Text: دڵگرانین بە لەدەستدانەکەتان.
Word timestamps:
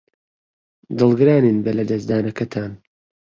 دڵگرانین 0.97 1.57
بە 1.65 1.71
لەدەستدانەکەتان. 1.77 2.71